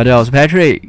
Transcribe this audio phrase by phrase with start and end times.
[0.00, 0.80] 大家好，我是 Patrick。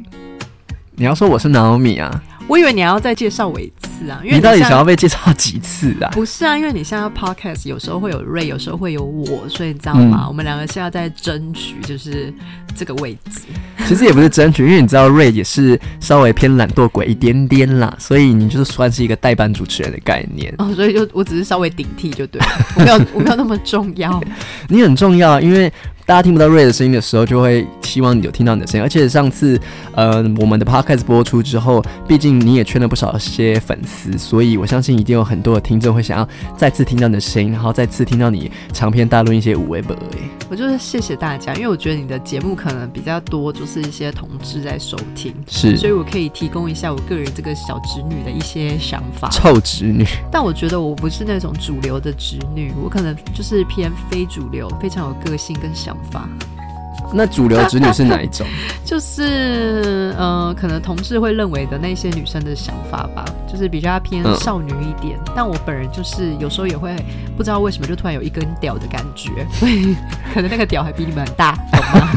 [0.92, 2.22] 你要说我是 Naomi 啊？
[2.48, 6.08] 我以为你要再介绍我一次啊，因为你到底想要被介绍几次啊？
[6.12, 10.20] 不是啊，因为你现在 podcast 有时候会有 Ray，有时候会有我，所以你知道吗？
[10.22, 12.32] 嗯我们两个现在在争取就是
[12.74, 13.42] 这个位置。
[13.86, 20.54] 其实也不是争取，因为你知道 Ray 也是稍微偏懒惰鬼一点点啦，所以你就是算是一个代班主持人的概念。
[20.56, 24.22] 哦，所以就我只是稍微顶替就对了，我没有我没有那么重要。
[24.68, 25.70] 你很重要，因为
[26.04, 28.82] 大家听不到瑞的声音的时候，就会希望你有听到你的声音。
[28.82, 29.58] 而且上次，
[29.94, 39.96] 呃，我们的 podcast 播出之后，毕竟你也圈了不少些粉丝，所以我相信一定有很多的听众会想要再次听到你的声音，然后再次听到你长篇大论一些五维本。
[40.50, 49.30] 我就是谢谢大家，因为我觉得你的节目可能比较多，就是一些同志在收听，是所以我可以提供一下我个人这个小侄女的一些想法。
[49.30, 56.28] 臭侄女，但我觉得我不是那种主流的侄女，我可能就是偏非主流，非常有个性跟想法。
[57.14, 58.46] 那主流直女是哪一种？
[58.84, 65.18] 就是呃，可能同志会认为的那些女生的想法吧，就是比较偏嗯少女一点。
[65.34, 66.94] 但我本人就是有时候也会
[67.36, 69.96] 不知道为什么就突然有一根屌的感觉，所 以
[70.34, 72.08] 可能那个屌还比你们大， 懂吗？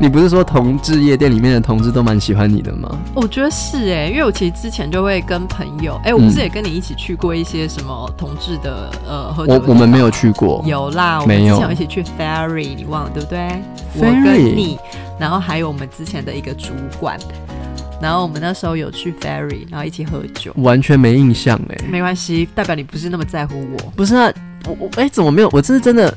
[0.00, 2.90] 你不是说同志夜店里面的同志都蛮喜欢你的吗？
[3.14, 13.48] 我觉得是哎、因为我其实之前就会跟朋友，哎、我不是也跟你一起去过一些什么同志的呃喝酒的我我们没有去过，有啦，我们之前有一起去 Ferry，你忘了对不对？
[13.96, 14.78] 我 Ferry 跟你，
[15.18, 17.18] 然后还有我们之前的一个主管，
[18.00, 20.52] 然后我们那时候有去 Ferry，然后一起喝酒。
[20.56, 23.92] 完全没印象哎、没关系，代表你不是那么在乎我。
[23.96, 24.32] 不是啊，
[24.66, 25.48] 我我哎、怎么没有？
[25.52, 26.16] 我这是真的，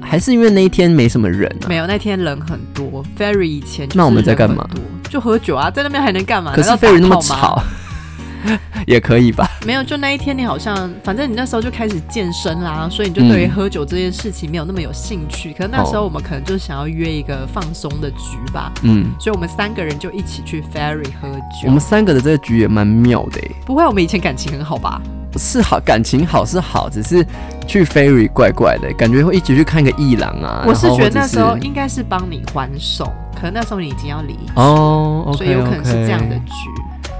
[0.00, 1.68] 还是因为那一天没什么人啊？
[1.68, 3.04] 没有，那天人很多。
[3.18, 4.68] Ferry 以前就是那我们在干嘛？
[5.08, 6.52] 就喝酒啊，在那边还能干嘛？
[6.54, 7.62] 可是 Ferry 那么吵，
[8.86, 9.48] 也可以吧？
[9.66, 15.52] 没有，就那一天你好像，反正你那时候就开始健身啦，所以你就对于嗯喝酒这件事情没有那么有兴趣。
[15.52, 21.66] 可是那时候哦我们可能就想要约一个放松的局吧，嗯，所以我们三个人就一起去 Ferry 喝酒。
[21.66, 25.00] 我们三个的这个局也蛮妙的诶，不会，我们以前感情很好吧？
[25.38, 27.26] 是好感情好是好，只是
[27.66, 30.64] 去 ferry 怪怪的，感觉会一起去看个艺廊啊。
[30.66, 36.52] 我是觉得那时候应该是帮你还手，可能那时候你已经要离职，哦所以有可能是这样的局。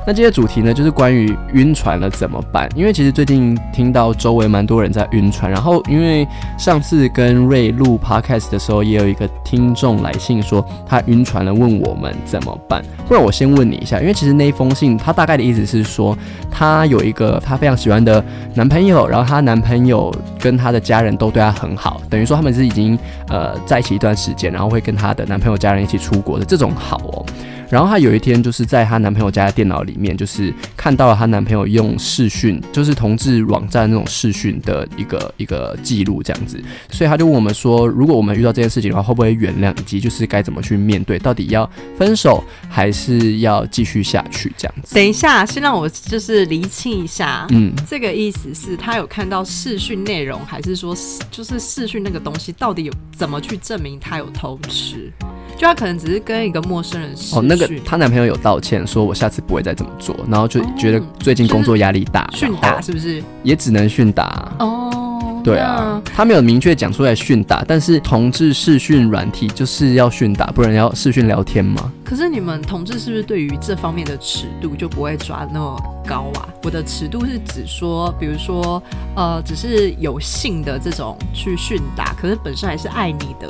[0.06, 2.68] 那今天主题呢，就是关于晕船了怎么办？
[2.76, 6.24] 因为其实最近听到周围蛮多人在晕船，然后因为
[6.56, 12.80] 上次跟瑞录 podcast 的时候，也有一个听众来信说他晕船了，问我们怎么办。
[13.08, 16.16] 不然我先问你一下，因为其实那封信，他大概的意思是说，
[16.52, 18.24] 她有一个她非常喜欢的
[18.54, 22.96] 男朋友，然后她男朋友跟她的家人都对她很好，等于说他们是已经
[23.28, 27.26] 呃在一起一段时间，然后会跟她的男朋友家人一起出国的这种好哦。
[27.70, 44.94] 然后她有一天就是在她男朋友家的电脑里面，就是看到了她男朋友用视讯，就是同志网站那种视讯的一个一个记录这样子，所以她就问我们说，如果我们遇到这件事情的话，会不会原谅，以及就是该怎么去面对，到底要分手还是要继续下去这样子？
[44.94, 50.96] 等一下，先让我就是厘清一下，嗯，这个意思是她有看到视讯内容，还是说
[51.30, 55.12] 就是视讯那个东西到底有怎么去证明他有偷吃？
[55.56, 63.22] 就他可能只是跟一个陌生人哦，那个她男朋友有道歉，说我下次不会再这么做，然后就觉得最近工作压力大，训打是不是？
[63.42, 64.52] 也只能训打。
[64.58, 71.90] 哦，对啊，他没有明确讲出来训打，但是同志视讯软体就是要训打，不然要视讯聊天吗？
[72.04, 76.48] 可是你们同志是不是对于这方面的尺度就不会抓那么高啊？
[76.64, 78.82] 我的尺度是指说，比如说，
[79.14, 83.48] 呃，只是有性的这种去训打，可是本身还是爱你的，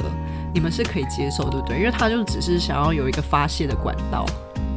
[0.54, 1.78] 你们是可以接受，对不对？
[1.78, 4.24] 因为他就只是想要有一个发泄的管道。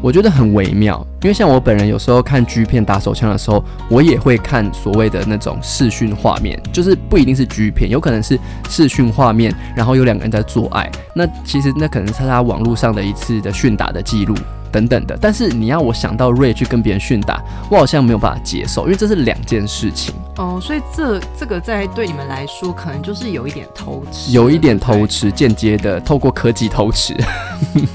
[0.02, 14.34] 我觉得很微妙，因为像我本人有时候看 G 片打手枪的时候，我也会看所谓的那种视讯画面，就是不一定是 G 片，有可能是视讯画面，然后有两个人在做爱，那其实那可能是他网络上的一次的训打的记录。
[14.72, 27.16] 等等的，但是你要我想到瑞去跟别人训打，我好像没有办法接受，因为这是两件事情，哦，所以这这个在对你们来说，可能就是有一点偷吃，有一点偷吃，间接的透过科技偷吃。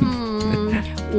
[0.01, 0.73] 嗯，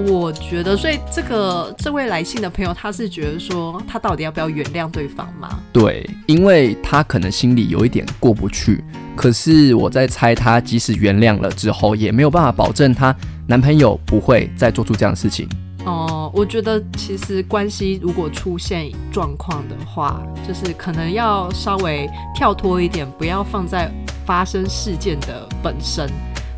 [0.08, 5.60] 我觉得，所以这个这位来信的朋友，他是觉得说，他到底要不要原谅对方吗？
[5.72, 8.84] 对，因为他可能心里有一点过不去，
[9.16, 13.16] 可是我在猜，他即使原谅了之后，也没有办法保证她
[13.48, 15.48] 男朋友不会再做出这样的事情。
[15.86, 23.92] 哦、我觉得其实关系如果出现状况的话，就是可能要稍微跳脱一点，不要放在
[24.26, 26.10] 发生事件的本身。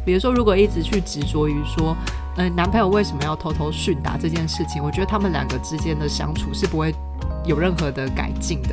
[0.06, 1.94] 比如说，如果一直去执着于说，
[2.38, 6.95] 嗯、男朋友为什么要偷偷训打这件事情，我觉得他们两个之间的相处是不会
[7.44, 8.69] 有任何的改进的。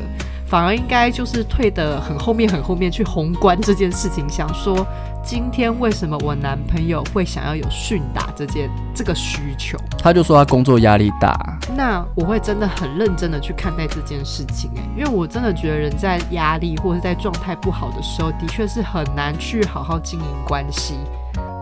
[0.47, 4.87] 反而应该就是退得很后面很后面去宏观这件事情，想说
[5.25, 9.79] 今天为什么我男朋友会想要有训打这件这个需求？
[9.99, 11.35] 他就说他工作压力大，
[11.75, 20.95] 那我会真的很认真的去看待这件事情诶，因为我真的觉得人在压力或者在状态不好的时候，的确是很难去好好经营关系。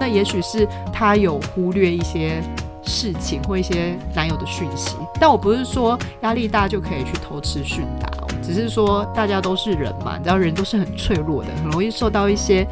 [0.00, 2.42] 那也许是他有忽略一些
[2.82, 12.66] 事情或一些男友的讯息，但我不是说压力大就可以去偷吃训打哦，只是说大家都是人嘛，你知道人都是很脆弱的，很容易受到一些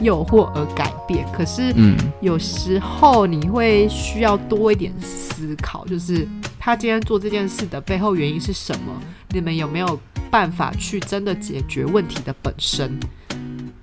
[0.00, 1.26] 诱惑而改变。
[1.32, 6.26] 可是，嗯，有时候你会需要多一点思考，就是
[6.58, 8.92] 他今天做这件事的背后原因是什么？
[9.30, 9.98] 你们有没有
[10.30, 12.98] 办法去真的解决问题的本身？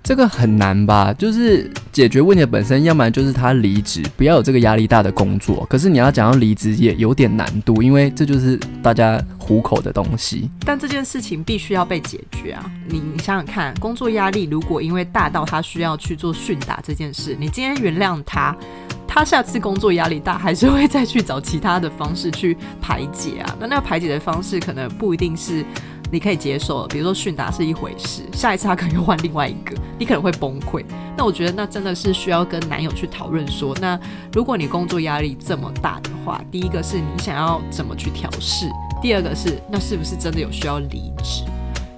[0.04, 1.14] 这个很难吧？
[1.14, 5.66] 就是解决问题的本身，要不然就是他离职，不要有这个压力大的工作。
[5.70, 10.50] 可是你要讲要离职也有点难度，因为这就是大家糊口的东西。
[10.66, 12.70] 但这件事情必须要被解决啊！
[12.90, 18.54] 你你想想看，工作压力如果因为大到他需要去做训打这件事，你今天原谅他，
[19.08, 23.56] 他下次工作压力大还是会再去找其他的方式去排解啊？
[23.58, 25.64] 那那个排解的方式可能不一定是。
[26.14, 30.86] 你可以接受，比如说训达是一回事，下一次他可能又换另外一个，你可能会崩溃。
[31.18, 34.00] 那我觉得那真的是需要跟男友去讨论说，那
[34.32, 38.68] 如果你工作压力这么大的话，第一个是你想要怎么去调试，
[39.02, 41.44] 第二个是那是不是真的有需要离职？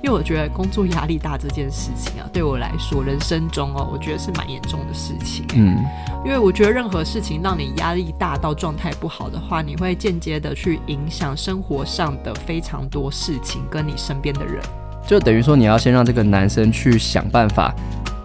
[0.06, 5.44] 因为我觉得工作压力大这件事情啊，对我来说，人生中哦，我觉得是蛮严重的事情。
[5.56, 5.84] 嗯，
[6.24, 14.62] 因为我觉得任何事情让你压力大到状态不好的话，你会间接的去影响生活上的非常多事情，跟你身边的人。
[15.08, 17.74] 就等于说，你要先让这个男生去想办法，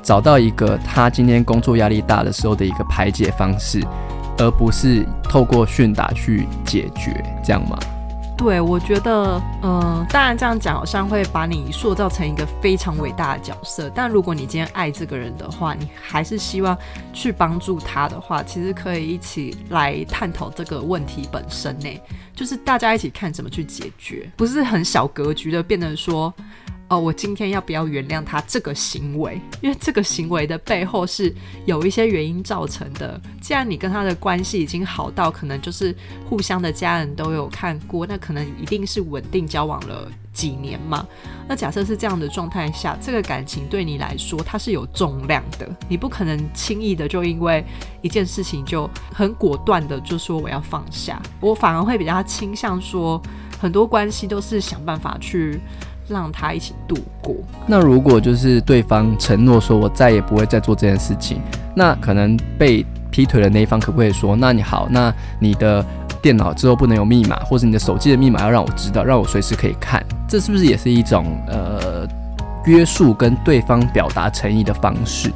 [0.03, 3.82] 找到一个他今天工作压力大的时候的一个排解方式，
[4.37, 7.79] 而不是透过训打去解决，这样吗？
[8.40, 13.92] 对，我觉得，嗯，当然这样讲好像会把你塑造成一个非常伟大的角色。
[13.94, 16.75] 但如果你今天爱这个人的话，你还是希望
[17.12, 22.00] 去帮助他的话，其实可以一起来探讨这个问题本身呢，
[22.34, 26.32] 就是大家一起看怎么去解决，不是很小格局的变成说。
[26.90, 29.40] 哦，我今天要不要原谅他这个行为？
[29.60, 31.32] 因为这个行为的背后是
[31.64, 33.19] 有一些原因造成的。
[33.40, 35.94] 既然你跟他的关系已经好到可能就是
[36.28, 41.06] 互相的家人都有看过，那可能一定是稳定交往了几年嘛。
[41.48, 47.64] 那假设是这样的状态下，这个感情对你来说它是有重量的，你不可能轻易的就因为
[48.02, 51.22] 一件事情就很果断的就说我要放下。
[51.38, 53.22] 我反而会比较倾向说，
[53.60, 55.60] 很多关系都是想办法去。
[56.10, 57.34] 让他一起度过。
[57.66, 61.40] 那如果就是对方承诺说，我再也不会再做这件事情，
[61.74, 65.84] 那可能被劈腿的那一方可不可以说，那你好，那你的
[66.20, 72.06] 电脑之后不能有密码，或者你的手机的密码要让我知道，让我随时可以看，这是不是也是一种呃
[72.66, 75.32] 约束跟对方表达诚意的方式？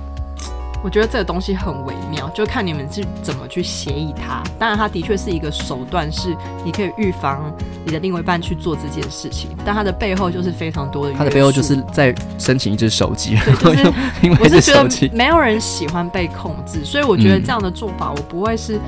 [0.84, 4.42] 我觉得这个东西很微妙，就看你们是怎么去协议它。
[4.58, 7.50] 当然，它的确是一个手段，是你可以预防
[7.86, 9.48] 你的另外一半去做这件事情。
[9.64, 13.34] 但它的背后就是非常多的，它的背后就是在申请一只手机。
[13.62, 13.92] 对，就是
[14.38, 18.78] 我是觉得没有人喜欢被控制，所以我觉得这样的做法我不会是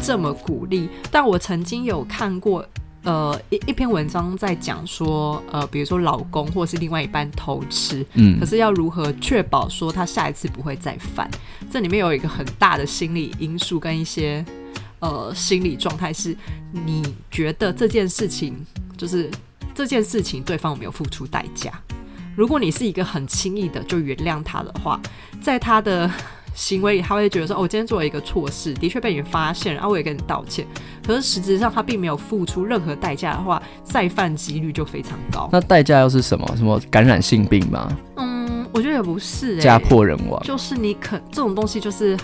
[0.00, 0.88] 这么鼓励。
[1.10, 2.64] 但我曾经有看过。
[3.02, 11.30] 呃，一一篇文章在讲说，呃，比如说老公或是另外一半偷吃，嗯，可是要如何确保说他下一次不会再犯？
[11.70, 14.44] 这里面有一个很大的心理因素跟一些
[14.98, 16.36] 呃心理状态，是
[16.72, 18.54] 你觉得这件事情
[18.98, 19.30] 就是
[19.74, 21.72] 这件事情对方有没有付出代价？
[22.36, 25.00] 如果你是一个很轻易的就原谅他的话，
[25.40, 26.10] 在他的。
[26.60, 30.66] 行为里，他会觉得说：“哦，我今天做了一个错事，的确被你发现，然后我也跟你道歉。
[31.06, 35.48] 可是实质上，他并没有付出任何代价的话，再犯几率就非常高。
[35.50, 36.46] 那代价又是什么？
[36.58, 37.90] 什么感染性病吗？
[38.16, 40.38] 嗯，我觉得也不是，家破人亡。
[40.42, 42.14] 就是你可这种东西就是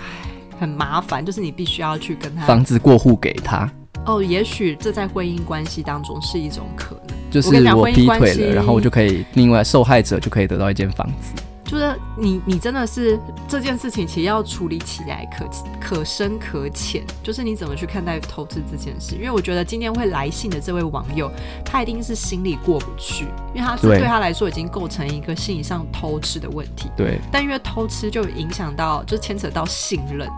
[0.60, 3.66] 很麻烦，就是你必须要去跟他房子过户给他。
[4.04, 7.16] 哦，也许这在婚姻关系当中是一种可能。
[7.30, 11.32] 就是我劈腿了，然后我就可以另外受害者就可以得到一间房子。”
[11.66, 13.18] 就是你，你真的是
[13.48, 15.48] 这件事情，其实要处理起来可
[15.80, 17.04] 可深可浅。
[17.22, 19.16] 就是你怎么去看待偷吃这件事？
[19.16, 21.30] 因为我觉得今天会来信的这位网友，
[21.64, 26.88] 他一定是心里过不去，因为他这对他来说已经构成一个心理上偷吃的问题。
[26.96, 30.28] 对，但因为偷吃就影响到，就牵扯到信任。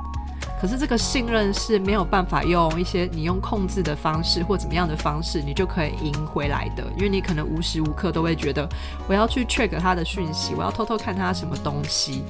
[0.61, 6.85] 可是这个信任是没有办法用一些你用控制的方式或怎么样的方式，你就可以赢回来的。
[6.97, 8.69] 因为你可能无时无刻都会觉得
[9.09, 12.23] 我要去 check 他的讯息，我要偷偷看他什么东西。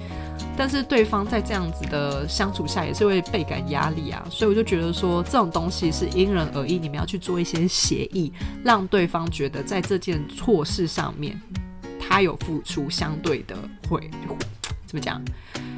[0.56, 8.32] 但是对方在这样子的相处下也是会倍感压力啊，所以我就觉得说这种东西是因人而异，你们要去做一些协议，
[8.64, 11.40] 让对方觉得在这件错事上面。
[12.10, 13.54] 他有付出相对的
[13.86, 14.10] 会
[14.86, 15.22] 怎么讲？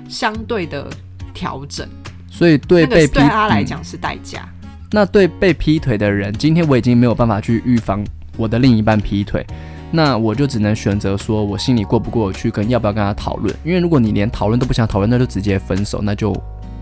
[0.08, 0.88] 相对的
[1.34, 1.88] 调整，
[2.30, 4.48] 所以对被劈那个对他来嗯讲是代价。
[4.92, 8.02] 那对被劈腿的人，今天我已经没有办法去预防
[8.36, 9.46] 我的另一半劈腿，
[9.90, 13.54] 那我就只能选择说我心里过不过去，跟要不要跟他讨论。
[13.64, 16.34] 因为如果你连讨论都不想讨论，那就直接分手，那就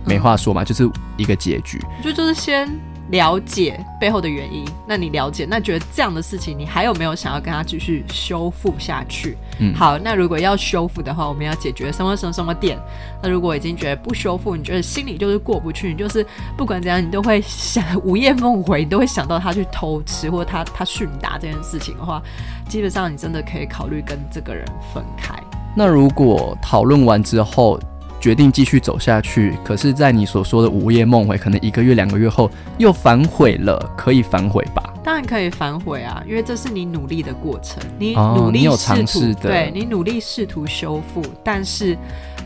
[0.06, 1.78] 没话说嘛，就是一个结局。
[1.98, 2.66] 我觉得就是先
[3.10, 4.64] 了解背后的原因。
[4.86, 9.36] 那你了解，那觉得这样的事情，你还有没有想要跟他继续修复下去？
[9.58, 12.78] 嗯好，那如果要修复的话，我们要解决什么什么什么点？
[13.22, 16.24] 那如果已经觉得不修复，你觉得心里就是过不去，你就是
[16.56, 22.22] 不管怎样，你都会想午夜梦回，你都会想到他去偷吃或者他他训打这件事情的话，
[22.68, 25.34] 基本上你真的可以考虑跟这个人分开。
[25.74, 27.78] 那如果讨论完之后
[28.20, 34.92] 决定继续走下去，可是，在你所说的午夜梦回，可能一个月、两个月后又反悔了，可以反悔吧？
[35.04, 41.96] 当然可以反悔啊，因为这是你努力的过程，你哦努力尝试的对你努力试图修复，但是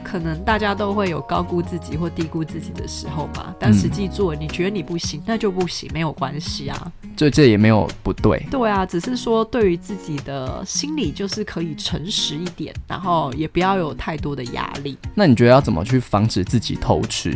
[0.05, 3.55] 可能大家都会有高估自己或低估自己的时候嘛。
[3.59, 6.93] 但嗯实际做，你觉得你不行，那就不行，没有关系啊。
[7.17, 8.45] 就这也没有不对。
[8.51, 17.35] 对啊，只是说对于自己的心理就是可以诚实一点，然后也不要有太多的压力，那你觉得要怎么去防止自己偷吃？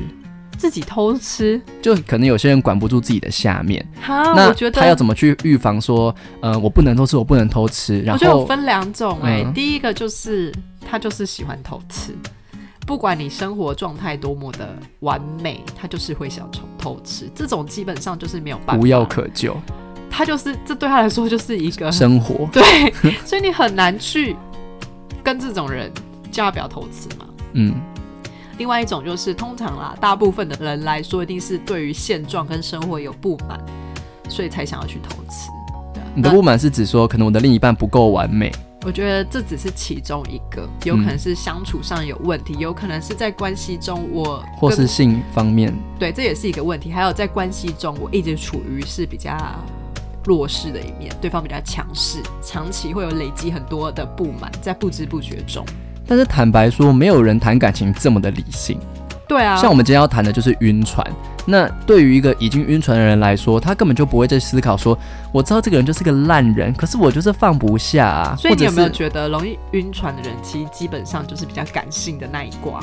[0.58, 1.60] 自己偷吃？
[1.82, 9.52] 就可能有些人管不住自己的下面，哈，那我觉得他要怎么去预防说，呃，我不能偷吃，我不能偷吃，然后我觉得有分两种哎、嗯。
[9.52, 12.16] 第一个就是他就是喜欢偷吃，
[12.86, 14.68] 不管你生活状态多么的
[15.00, 19.56] 完美，他就是会想偷偷吃，这种基本上就是没有办法，无药可救，
[20.08, 22.62] 他就是这对他来说就是一个生活，对，
[23.26, 24.36] 所以你很难去
[25.24, 25.90] 跟这种人
[26.30, 27.26] 叫他不要偷吃嘛。
[27.54, 27.74] 嗯，
[28.56, 33.58] 另外一种就是，通常啦，大部分的人来说，一定是对于现状跟生活有不满，
[34.28, 35.50] 所以才想要去偷吃。
[35.92, 38.52] 对啊，你的不满是指说，可能我的另一半不够完美，
[38.86, 46.92] 我觉得这只是其中一个，有可能是相处上有问题，有可能是在关系中我或是性方面，对，这也是一个问题。
[46.92, 49.36] 还有在关系中，我一直处于是比较
[50.24, 55.66] 弱势的一面，对方比较强势，长期会有累积很多的不满，在不知不觉中。
[56.06, 58.78] 但是坦白说，没有人谈感情这么的理性。
[59.28, 61.04] 对啊，像我们今天要谈的就是晕船。
[61.48, 64.98] 那对于一个已经晕船的人来说，他根本就不会再思考说，
[65.32, 68.36] 我知道这个人就是个烂人，可是我就是放不下啊。
[68.36, 72.80] 所以你有没有觉得容易晕船的人，其实基本上就是比较感性的那一挂？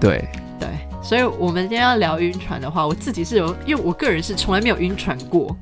[0.00, 0.26] 对？
[0.58, 0.68] 对，
[1.02, 5.54] 所以我们今天要聊晕船的话，我自己是有，因为我个人是从来没有晕船过，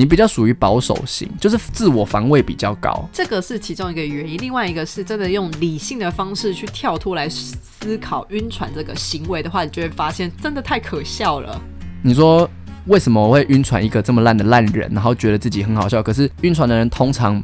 [0.00, 3.06] 你比较属于保守型，就是自我防卫比较高。
[3.12, 4.38] 这个是其中一个原因。
[4.40, 11.60] 另外一个是真的用理性的方式去跳脱来思考晕船这个行为的话，你就会发现真的太可笑了。
[12.00, 12.48] 你说
[12.86, 16.02] 为什么我会晕船一个这么烂的烂人，然后觉得自己很好笑？
[16.02, 17.38] 可是晕船的人通常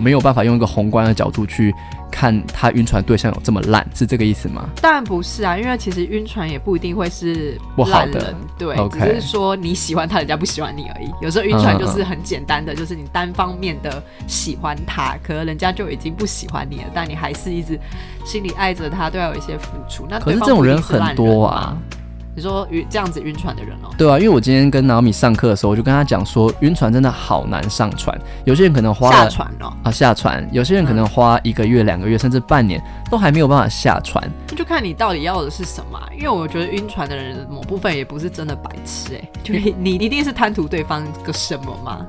[0.00, 1.74] 没有办法用一个宏观的角度去
[2.10, 4.68] 看他晕船对象有这么烂，是这个意思吗？
[4.80, 11.10] 当然不是啊，因为其实晕船也不一定会是不好的对只是说你喜欢他，人家不喜欢你而已。
[11.20, 17.78] 有时候晕船就是很简单的，就是你单方面的喜欢他，可能人家就已经不喜欢你了，但你还是一直
[18.24, 20.06] 心里爱着他，都要有一些付出。
[20.08, 21.99] 那可是这种人很多啊嘛。
[22.34, 34.22] 你说晕这样子晕船的人哦，对啊，因为我今天跟老米上课的时候，我就跟他讲说，晕船真的好难上船，有些人可能花了下船哦，啊下船，有些人可能花一个月、两个月，甚至半年都还没有办法下船。
[34.48, 42.06] 那就看你到底要的是什么啊、因为我觉得晕船的人某部分也不是真的白痴哎、就你你一定是贪图对方个什么吗？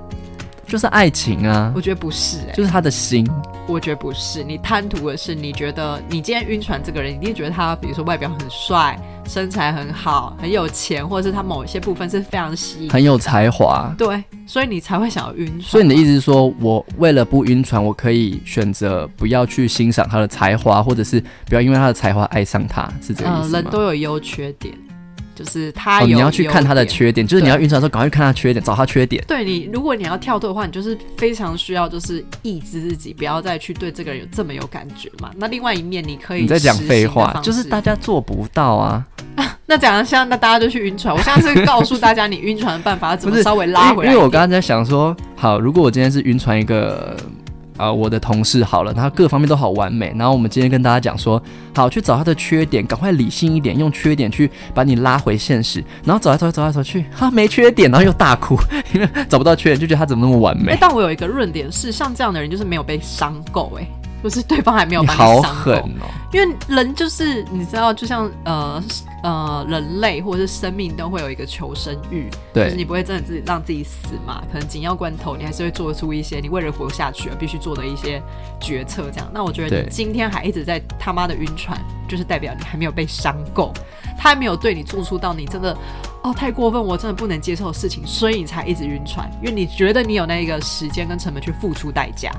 [0.72, 3.30] 就是爱情啊我，觉得不是哎、就是他的心。
[3.68, 8.98] 我觉得不是，你贪图的是你觉得你今天晕船这个人，你一定觉得他比如说外表很帅，
[9.28, 15.62] 身材很好，很有钱，或者是他某一些部分是非常吸引，很有才华，对，所以你才会想要晕船。
[15.62, 23.60] 所以你的意思是说，我为了不晕船，我可以选择不要去欣赏他的才华，或者是不要因为他的才华爱上他，是这个意呃，思吗？
[23.60, 24.74] 人都有优缺点，
[25.42, 26.86] 就是他哦，有、你要去看他的。
[26.92, 29.24] 缺点，就是你要晕船的时候，赶快去看他缺点，找他缺点。
[29.26, 35.32] 对你，如果你要跳脱的话，你就是非常需要就是抑制自己，不要再去对这个人有这么有感觉嘛。
[35.38, 39.06] 那另外一面，你可以你在讲废话，就是大家做不到啊。
[39.68, 44.10] 那讲像现在那大家就去晕船，我现在是告诉大家你晕船的办法，怎么稍微拉回来。
[44.10, 47.16] 因为因为我刚刚在想说，好，如果我今天是晕船一个。
[47.82, 50.14] 啊、我的同事好了，他各方面都好完美。
[50.16, 51.42] 然后我们今天跟大家讲说，
[51.74, 55.84] 好去找他的缺点，赶快理性一点，用缺点去把你拉回现实。
[56.06, 58.56] 然后走来走来走来走去，他没缺点，然后又大哭，
[58.94, 60.78] 因为找不到缺点，就觉得他怎么那么完哎、美。
[60.80, 63.88] 但我有一个论点是，像这样的人就是没有被伤够，哎，
[64.24, 65.72] 就是对方还没有你把你伤够。
[65.72, 66.10] 哦！
[66.32, 68.82] 因为人就是你知道，就像呃
[69.24, 78.22] 呃人类或者是生命都会有一个求生欲，就是你不会真的自己让自己死嘛，可能紧要关头你还是会做出一些你为了活下去而必须做的一些
[78.60, 79.10] 决策。
[79.12, 83.74] 这样，那我觉得你今天还一直在他妈的晕船，就是代表你还没有被伤够，
[84.18, 85.78] 他还没有对你做出到你真的
[86.22, 92.32] 哦太过分，我真的不能接受的事情，所以你才一直晕船，因为你觉得你有那个时间跟成本去付出代价。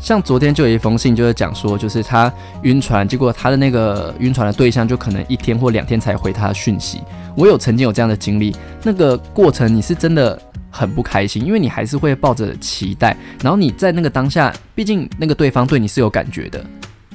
[0.00, 7.02] 像昨天就有一封信，就是讲说，就是他晕船，结果他的那个晕船的对象就可能一天或两天才回他的讯息。
[7.36, 10.40] 我有曾经有这样的经历，那个过程你是真的
[10.70, 16.64] 很不开心，因为你还是会抱着期待，然后你在那个当下，毕竟那个对方对你是有感觉的，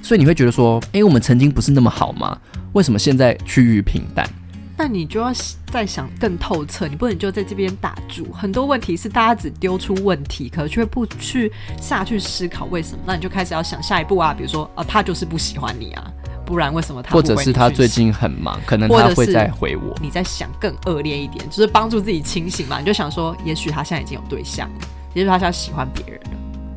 [0.02, 2.38] 所以你会觉得说，诶，我们曾经不是那么好吗？
[2.74, 4.30] 为什么现在趋于平淡？
[4.78, 5.32] 那你就要
[5.68, 8.28] 再想更透彻，你不能就在这边打住。
[8.34, 11.52] 很多问题是大家只丢出问题，可却不去
[11.82, 13.00] 下去思考为什么。
[13.06, 16.12] 那你就开始要想下一步啊，比如说啊，他就是不喜欢你啊，
[16.46, 19.96] 不然为什么他或者是他最近很忙，可能他会再回我。
[20.02, 22.80] 你在想更恶劣一点，就是帮助自己清醒嘛。
[22.80, 24.76] 你就想说，也许他现在已经有对象了，
[25.14, 26.30] 也许他现在喜欢别人了，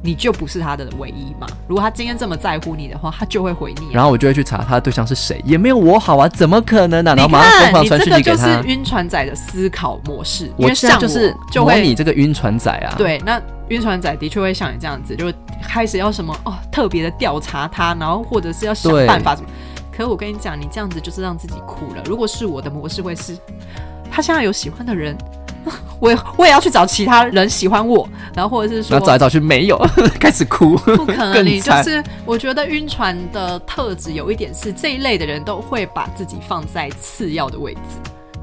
[0.03, 1.47] 你就不是他的唯一嘛。
[1.67, 3.91] 如果他今天这么在乎你的话，他就会回你、啊。
[3.95, 8.69] 然后我就会去查他的对象是谁，也没有我好啊，怎么可能呢、然后你马上疯狂传这个就是讯息给他。
[8.69, 19.49] 晕船仔的思考模式，因我现在就是模就会你这个晕船仔啊。，对，那晕船仔的确会像你这样子，就开始要什么哦，特别的调查他，然后或者是要想对办法什么。
[19.91, 22.03] 可我跟你讲，你这样子就是让自己哭了。
[22.05, 23.37] 如果是我的模式，会是
[24.09, 25.19] 他现在有喜欢的人，
[26.01, 29.79] 我也我也要去找其他人喜欢我，然后或者是说找来找去没有，
[30.19, 30.77] 开始哭。
[30.77, 37.81] 不可能，你就是我觉得晕船的特质有一点是这一类的人都会把自己放在次要的位置，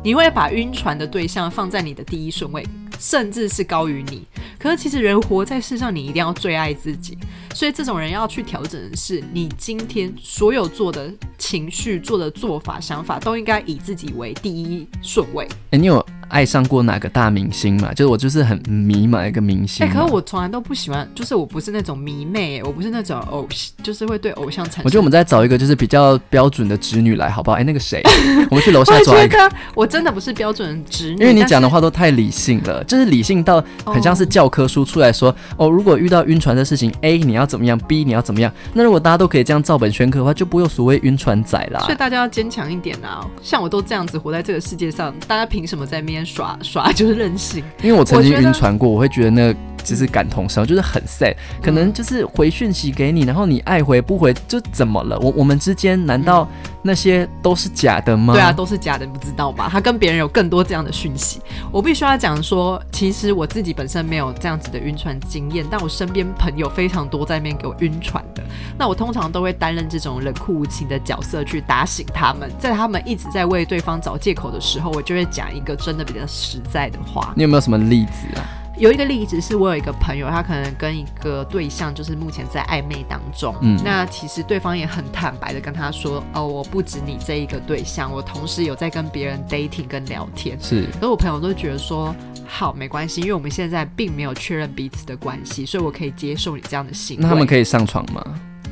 [0.03, 2.65] 你会把晕船的对象放在你的第一顺位，
[3.00, 4.25] 甚至是高于你。
[4.58, 7.15] 可是其实人活在世上，你一定要最爱自己，
[7.53, 15.48] 所以这种人要去调整的是，你今天所有做的情绪、做的做法、想法，都应该以自己为第一顺位。
[15.72, 17.94] 哎、你有爱上过哪个大明星嘛？
[17.94, 20.01] 就是我就是很迷嘛一个明星哎、嘛。
[20.01, 23.48] 可是我从来都不喜欢，就是我不是那种迷妹，我不是那种偶，
[23.84, 24.84] 就是会对偶像产生。
[24.86, 27.57] 我觉得我们再找一个就是比较标准的直女来，好不好？
[27.57, 28.01] 哎、那个谁，
[28.50, 29.38] 我们去楼下 抓一个。
[29.38, 38.51] 觉得我真的不是标准的直女，因为你讲的话都太理性了，就是理性到很像是教科书出来说，哦，如果遇到晕船的事情，A 你要怎么样，B 你要怎么样。
[38.74, 41.96] 那如果大家都可以这样照本宣科的话，就不用所谓晕船仔啦所以。
[41.96, 43.25] 大家要坚强一点啊！
[43.42, 47.64] 像我都这样子活在这个世界上，大家凭什么在那边耍耍 就是任性？
[47.82, 55.20] 因为我曾经晕船过，我会觉得那就是感同身受，就是很 sad，可能就是回讯息给你，然后你爱回不回，就怎么了？
[55.20, 56.50] 我我们之间难道
[56.87, 58.31] 那些都是假的吗？
[58.31, 59.67] 对啊，，都是假的，你不知道吧？
[59.71, 61.41] 他跟别人有更多这样的讯息。
[61.71, 68.43] 我必须要讲说，其实我自己本身没有这样子的晕船经验，但我身边朋友非常多在那边给我晕船的。
[68.77, 77.33] 那我通常都会担任这种冷酷无情的角色去打醒他们，在他们一直在为对方找借口的时候，我就会讲一个真的比较实在的话。
[77.35, 78.45] 你有没有什么例子啊？
[78.77, 90.57] 有一个例子是我有一个朋友，他可能跟一个对象就是目前在暧昧当中，嗯那其实对方也很坦白的跟他说，哦，我不止你这一个对象，我同时有在跟别人 dating 跟聊天。
[90.61, 92.14] 是所以我朋友都觉得说，
[92.46, 97.24] 好，没关系，因为我们现在并没有确认彼此的关系，所以我可以接受你这样的行为。
[97.24, 98.22] 那他们可以上床吗？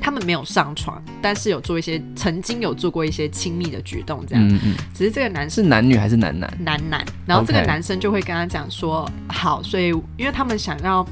[0.04, 4.46] 他们没有上床，但是有做一些曾经有做过一些亲密的举动，这样。
[4.46, 6.54] 嗯嗯，只是这个男生是男女还是男男？
[6.60, 9.88] 男男，然后这个男生就会跟他讲说好，所以
[10.18, 11.08] 因为他们想要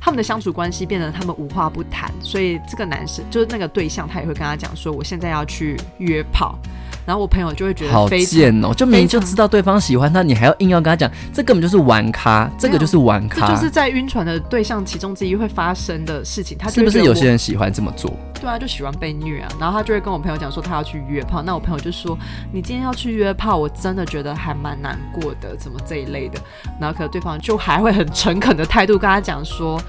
[0.00, 6.56] 他们的相处关系变得他们无话不谈，所以这个男生就是那个对象，他也会跟他讲说我现在要去约炮，
[7.04, 8.08] 然后我朋友就会觉得好。
[8.08, 8.72] 贱哦！
[8.72, 13.48] 就明明就知道对方喜欢他，你还要硬要跟他讲，这根本就是玩咖，这个就是玩咖。
[13.48, 18.16] 这就是在晕船的对象其中之一会发生的事情，他是不是有些人喜欢这么做？
[18.40, 19.48] 对啊，就喜欢被虐啊。
[19.58, 22.16] 然后他就会跟我朋友讲说他要去约炮，那我朋友就说
[22.52, 26.38] 你今天要去约炮，我真的觉得还蛮难过的，怎么这一类的。
[26.80, 29.80] 然后可能对方就还会很诚恳的态度跟他讲说，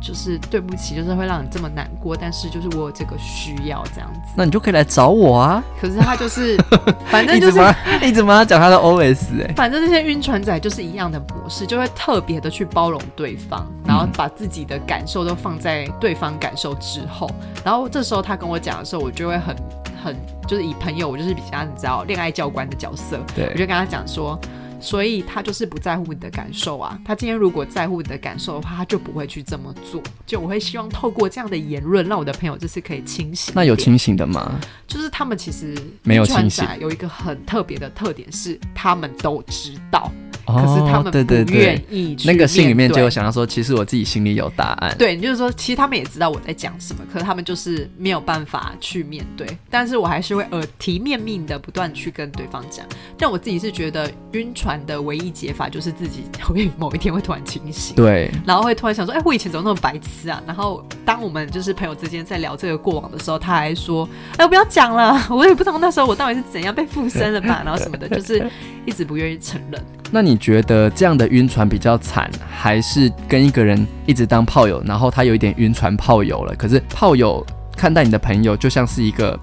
[0.00, 4.32] 就是对不起，就是会让你这么难过，但是就是我有这个需要这样子。
[4.36, 5.62] 那你就可以来找我啊！
[5.80, 6.56] 可是他就是，
[7.10, 7.56] 反正就是。
[7.56, 17.28] 一直帮他一直帮他讲他的 OS 哎、反正这些晕船仔就是一样的模式，就会特别的去包容对方，然后把自己的感受都放在对方感受之后，
[17.64, 19.56] 然后这时候他跟我讲的时候，我就会很
[20.04, 24.38] 很就是以朋友，我就是比较你知道恋爱教官的角色，对我，就跟他讲说，
[24.80, 26.98] 所以他就是不在乎你的感受啊。
[27.04, 30.02] 他今天如果在乎你的感受的话，他就不会去这么做。
[30.26, 33.52] 就我会希望透过这样的言论，让我的朋友就是可以清醒。
[33.54, 34.58] 那有，清醒的吗？
[34.86, 40.10] 就是他们其实没有清醒有一个很特别的特点是，他们都知道。
[40.46, 44.94] 可是他们不愿对，意去那个信里面就有想到说，其实我自己心里有答案。
[44.98, 49.46] 对，就是说，其实他们也知道我在讲什么，可是他们就是没有办法去面对。
[49.68, 52.86] 但是我还是会耳提面命的不断去跟对方讲。
[53.18, 60.42] 但我自己是觉得晕船的唯一解法就是自己 会某一天会突然清醒，对，然后会突然想说，哎、我以前怎么那么白痴啊？
[60.46, 68.48] 然后当我们就是朋友之间在聊这个过往的时候，他还说，哎、我不要讲了， 我也不知道那时候我到底是怎样被附身了吧，然后什么的，就是
[68.84, 69.84] 一直不愿意承认。
[70.12, 77.44] 那你觉得这样的晕船比较惨，还是跟一个人一直当炮友，然后他有一点晕船炮友了，可是炮友
[77.76, 79.38] 看待你的朋友就像是一个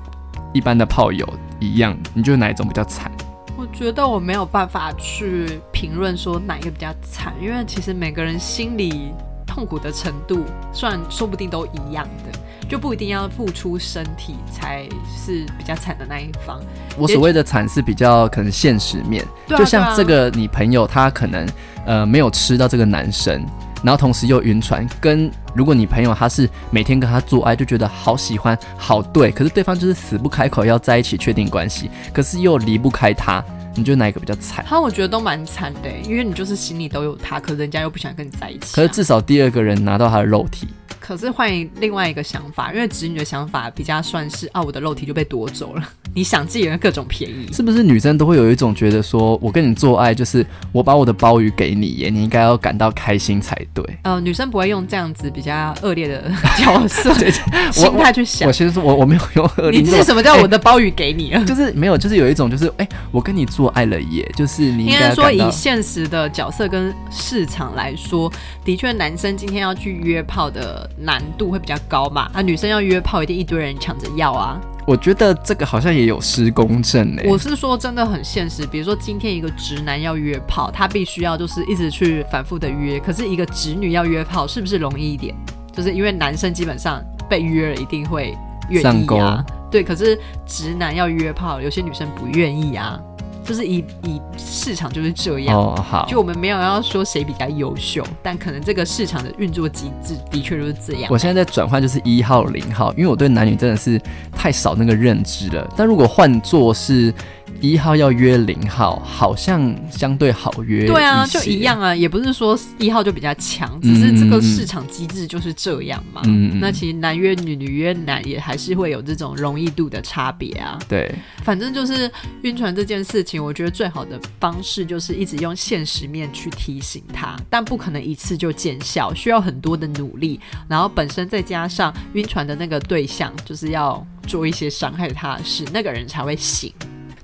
[0.54, 1.28] 一般的炮友
[1.60, 3.12] 一样，你觉得哪一种比较惨？
[3.56, 9.14] 我觉得我没有办法去评论说哪一个比较惨，因为其实每个人心里
[9.46, 16.60] 痛苦的程度，虽然说不定都一样的，就不一定要付出身体才是比较惨的那一方。
[16.98, 21.48] 我所谓的惨是比较可能现实面，就像这个你朋友他可能
[21.86, 23.46] 呃没有吃到这个男生，
[23.84, 33.44] 然后同时又晕船，跟如果你朋友他是每天跟他做爱就觉得好喜欢好对，可是对方就是死不开口要在一起确定关系，可是又离不开他，
[33.76, 34.66] 你觉得哪一个比较惨？
[34.68, 40.68] 他我觉得都蛮惨的，因为你就是心里都有他，可是人家又不想跟你在一起啊、可是至少第二个人拿到他的肉体，
[41.06, 45.84] 可是换另外一个想法，因为直女的想法比较算是啊，我的肉体就被夺走了，
[46.16, 47.52] 你想自己的各种便宜。
[47.52, 53.84] 是不是女生都会有一种觉得说，我跟你做爱就是我把我的鲍鱼给你耶，你应该要感到开心才对。
[54.04, 57.30] 呃，女生不会用这样子比较恶劣的角色 对
[57.70, 58.54] 心态去想我。
[58.54, 61.44] 先说，我我没有用恶劣你这是什么叫我的鲍鱼给你了？
[61.46, 68.32] 就是没有，就是有一种就是，哎、我跟你做爱了耶，就是你应应该说，以现实的角色跟市场来说，
[68.64, 72.30] 的确，男生今天要去约炮的难度会比较高嘛。
[72.34, 74.60] 啊，女生要约炮，一定一堆人抢着要啊。
[74.86, 77.24] 我觉得这个好像也有失公正哎。
[77.26, 78.66] 我是说，真的很现实。
[78.66, 83.00] 比如说，今天一个直男要约炮，他必须要就是一直去反复的约。
[83.00, 85.34] 可是，一个直女要约炮，是不是容易一点？
[85.72, 88.38] 就是因为男生基本上被约了，一定会
[88.70, 89.44] 愿意啊。
[89.72, 93.00] 对，可是直男要约炮，有些女生不愿意啊。
[93.44, 95.58] 就是以以市场就是这样。
[95.58, 101.12] 哦，好，就我们没有要说谁比较优秀，但可能这个市场的运作机制的确就是这样。
[101.12, 104.02] 我现在在转换就是一号零号，因为我对男女真的是
[104.32, 105.70] 太少那个认知了。
[105.76, 107.14] 但如果换做是
[107.64, 110.86] 一号要约零号，好像相对好约。
[110.86, 111.62] 对啊，就一。
[111.64, 116.22] 样啊，也不是说一号就比较强，只是这个市场机制就是这样嘛。
[116.26, 120.78] 嗯嗯那其实男约女，女约男也还是会有这种容易度的差别啊。
[120.90, 121.10] 对，
[121.42, 130.38] 反正就是晕船这件事情，我觉得最好的方式就是一直用现实面去提醒他，但不可能一次就见效，需要很多的努力。
[130.68, 136.70] 然后本身再加上晕船的那个对象，就是要做一些伤害他的事，那个人才会醒。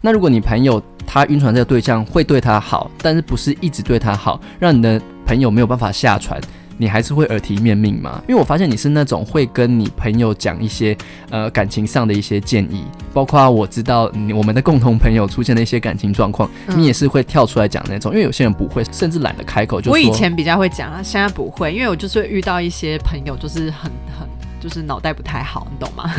[0.01, 6.39] 那如果你朋友他晕船这个对象会对他好，但是不是一直对他好，让你的朋友没有办法下船，
[6.77, 8.21] 你还是会耳提面命吗？
[8.27, 10.95] 因为我发现你是那种会跟你朋友讲一些
[11.29, 19.91] 呃感情上的一些建议，包括我知道你我们的共同朋友出现的一些感情状况，嗯你也是会跳出来讲那种，因为有些人不会，甚至懒得开口就。
[19.91, 24.28] 我以前比较会讲啊，现在不会，因为我就是会遇到一些朋友，就是很很。
[24.59, 26.11] 就是脑袋不太好，你懂吗？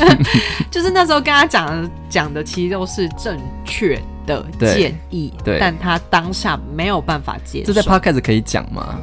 [0.70, 7.72] 就是那时候跟他讲的讲的，其实都是正确的建议，对但他当下没有办法接受。
[7.72, 8.98] 这在 podcast 可以讲吗？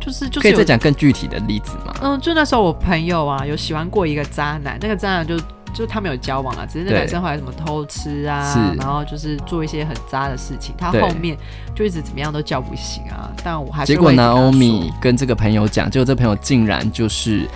[0.00, 1.94] 就是就是有可以再讲更具体的例子吗？
[2.02, 5.38] 嗯，就那时候我朋友啊，有喜欢过一个渣男，那个渣男就
[5.72, 11.38] 就他们有交往啊，只是那对男生后来什么偷吃啊，然后就是做一些很渣的事情，他后面
[11.72, 13.30] 就一直怎么样都叫不醒啊。
[13.44, 17.48] 但我还是结果会一直跟他 Naomi 跟这个朋友讲，结果这朋友竟然就是，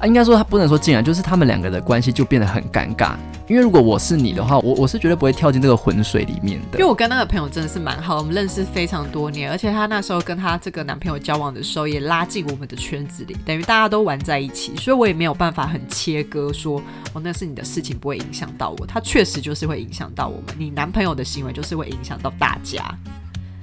[0.00, 3.16] 啊，应该说他不能说竟然，就是他们两个的关系就变得很尴尬。
[3.48, 6.84] 因为如果我是你的话，我我是绝对不会跳进这个浑水里面的因为。
[6.84, 16.80] 我跟那个朋友真的是蛮好，我们认识非常多年，而且她那时候跟她这个男朋友交往的时候，也拉进我们的圈子里，等于大家都玩在一起，所以我也没有办法很切割说，
[17.14, 18.86] 哦，那是你的事情，不会影响到我。
[18.86, 22.84] 他确实就是会影响到我们，你男朋友的行为就是会影响到大家，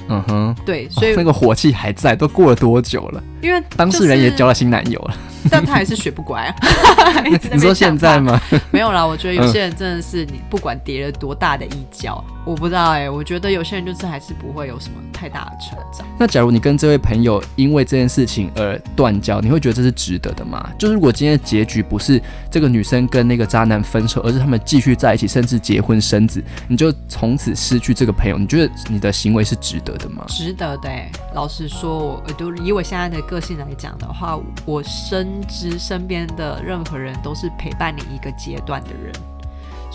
[0.07, 3.23] 嗯哼，对，所以、哦那个火气还在，都过了多久了？
[3.41, 5.15] 因为当事人也交了，新男友了。
[5.49, 6.51] 但他还是学不乖
[7.51, 8.39] 你说现在吗？
[8.71, 16.05] 没有啦，我觉得有些人真的是你不管跌了多大的一跤，我不知道哎、我觉得有些人就是还是不会有什么太大的成长。
[16.19, 20.69] 那假如你跟这位朋友因为这件事情而断交，你会觉得这是值得的吗？
[20.77, 30.23] 就是如果今天的结局不是这个女生跟那个渣男分手，而是他们继续在一起，甚至结婚生子，你就从此失去这个朋友，你觉得你的行为是值得的吗？
[30.27, 31.11] 值得的欸。
[31.33, 39.11] 老实说，我我都以我现在的个性来讲的话，我深知身边的任何人都是陪伴你一个阶段的人，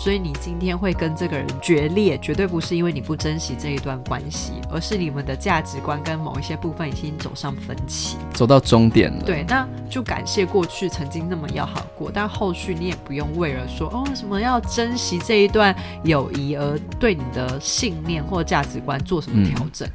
[0.01, 9.23] 所以你今天会跟这个人决裂，绝对不是因为你不珍惜这一段关系，而是你们的价值观跟某一些部分已经走上分歧，走到终点了。
[9.23, 19.87] 对，那就感谢过去曾经那么要好过，但后续你也不用为了说哦什么要珍惜这一段友谊而对你的信念或价值观做什么调整。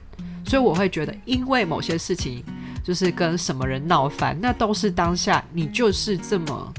[0.44, 2.44] 所以我会觉得，因为某些事情
[2.84, 6.72] 就是跟什么人闹翻，那都是当下你就是这么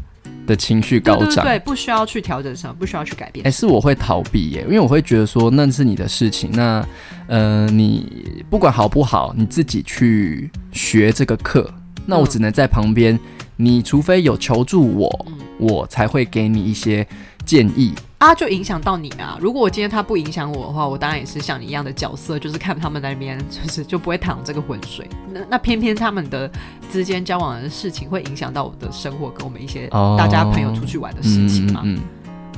[0.48, 3.46] 的情绪高涨，对，不需要去调整什么，不需要去改变。
[3.46, 6.84] 哎，是我会逃避耶，因为我会觉得说那是你的事情，那
[7.28, 11.72] 呃，你不管好不好，你自己去学这个课，
[12.06, 13.20] 那我只能在旁边，
[13.58, 15.26] 你除非有求助我，
[15.60, 17.06] 我才会给你一些
[17.48, 17.96] 建议。
[18.20, 19.38] 啊，就影响到你啊！
[19.40, 25.08] 如果我今天他不影响我的话，我当然也是像你一样的角色，就是看他们那边，就是就不会淌这个浑水。
[25.32, 26.50] 那那偏偏他们的
[26.92, 31.84] 之间交往的事情会影响到我的生活，跟我们一些大家朋友出去玩的事情嘛？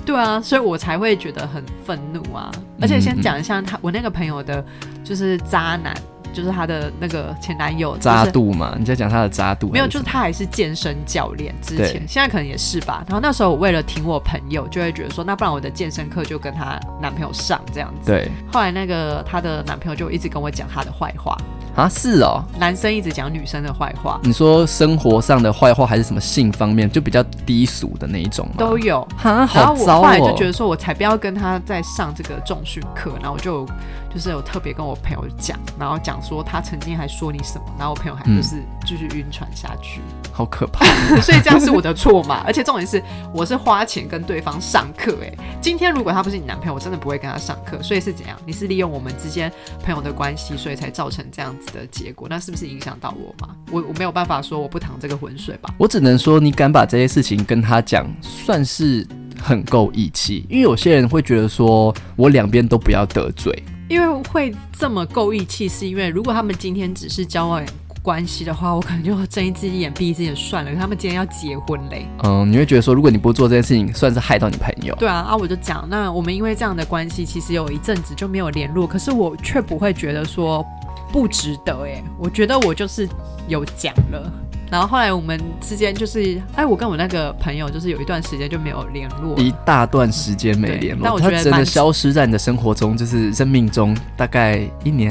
[0.06, 2.50] 对啊，所以我才会觉得很愤怒啊！
[2.82, 4.66] 而且先讲一下他，我那个朋友的，
[5.04, 5.94] 就是渣男。
[6.34, 8.76] 就是她的那个前男友渣度嘛？
[8.78, 9.70] 你在讲他的渣度？
[9.70, 13.04] 没有，就是他还是健身教练之前，现在可能也是吧。
[13.08, 18.12] 然后那时候我为了挺我朋友，就会觉得说，那不然我的健身课就跟她男朋友上这样子。
[18.12, 18.30] 对。
[18.52, 21.38] 后来那个她的男朋友就一直跟我讲她的坏话
[21.76, 24.20] 啊，是哦，男生一直讲女生的坏话。
[24.24, 30.02] 你说生活上的坏话还是什么性方面，就比较低俗的那一种都有哈，好糟哦。
[30.02, 33.66] 后来就觉得说，我才不要跟他再上这个重训课，然后我就。
[34.14, 40.86] 就是有特别跟我朋友讲，然后讲说他曾经还说你什么，然后我朋友还就是继续晕船下去，好可怕。
[41.22, 42.44] 所以这样是我的错嘛？
[42.46, 43.02] 而且重点是
[43.34, 47.82] 我是花钱跟对方上课，哎，今天如果他不是你男朋友，我真的不会跟他上课。
[47.84, 48.36] 所以是怎样？
[48.46, 49.52] 你是利用我们之间
[49.84, 52.28] 朋友的关系，所以才造成这样子的结果？
[52.30, 53.56] 那是不是影响到我嘛？
[53.72, 55.74] 我我没有办法说我不淌这个浑水吧？
[55.78, 59.06] 我只能说你敢把这些事情跟他讲，算是
[59.40, 60.46] 很够义气。
[60.50, 63.64] 因为有些人会觉得说我两边都不要得罪。
[63.90, 67.62] 因为会这么够义气，是因为如果他们今天只是交往
[68.04, 70.74] 关系的话，我可能就睁一只眼闭一只眼算了。
[70.76, 74.96] 他们今天要结婚嘞，嗯，你会觉得说，如果你不做这件事情，算是害到你朋友。
[74.96, 80.64] 对啊，啊，我就讲，那我们因为这样的关系，其实有一阵子就没有联络，可是我却不会觉得说
[81.12, 83.10] 不值得哎，我觉得我就是
[83.48, 84.32] 有讲了。
[84.70, 95.10] 然后后来我们之间就是，哎，我跟我那个朋友就是有一段时间就没有联络，一大段时间没联络，但我觉得真的消失在你的生活中，就是生命中大概一年。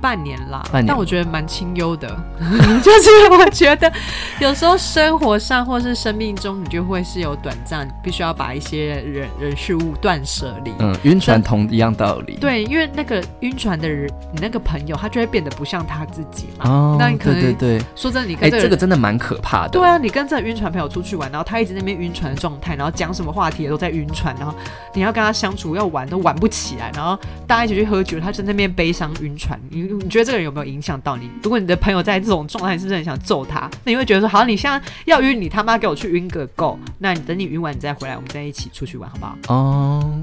[0.00, 2.08] 半年啦，但我觉得蛮清幽的，
[2.82, 3.92] 就是我觉得
[4.40, 10.72] 有时候生活上或是生命中，你就会是有短暂，必须要把一些人人事物断舍离。
[10.78, 12.38] 嗯，晕船同一样道理。
[12.40, 16.70] 对，因为那个晕船的人，你那个朋友，他就会变得不像他自己嘛。
[16.70, 19.68] 哦，那你可能对对对，说真的，你跟这个真的蛮可怕的。
[19.68, 24.54] 对啊，你跟这个晕船朋友出去玩，然后他一直那边晕船的状态，然后讲什么话题也都在晕船，然后
[24.94, 29.89] 你要跟他相处要玩都玩不起来，然后大家一起去喝酒，他在那边悲伤晕船，你。
[29.98, 31.30] 你觉得这个人有没有影响到你？
[31.42, 33.70] 如果你的朋友在这种状态，是不是很想揍他？
[33.84, 36.78] 那你会觉得说，好，你现在要晕，你他妈给我去晕个够。
[36.98, 39.36] 那你等你晕完，你再回来，我们再一起出去玩，好不好？
[39.54, 40.22] 哦，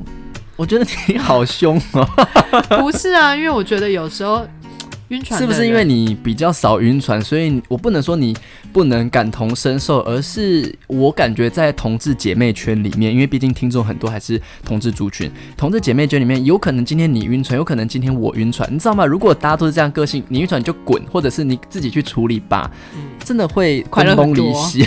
[0.56, 2.08] 我觉得你好凶哦。
[2.80, 4.48] 不是啊，因为我觉得有时候。
[5.10, 8.36] 晕船是不是因为你比较少晕船，所以我不能说你
[8.74, 19.06] 不能感同身受，而是我感觉在同志姐妹圈里面，因为毕竟听众很多还是同志族群，同志姐妹圈里面有可能今天你晕船，有可能今天我晕船，你知道吗？
[19.06, 22.70] 如果大家都是这样个性，你晕船就滚，或者是你自己去处理吧，
[23.24, 24.86] 真的会分崩离析，